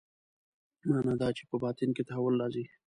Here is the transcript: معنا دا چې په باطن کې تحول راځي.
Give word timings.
معنا 0.89 1.13
دا 1.21 1.29
چې 1.37 1.43
په 1.49 1.55
باطن 1.63 1.89
کې 1.95 2.03
تحول 2.09 2.33
راځي. 2.41 2.65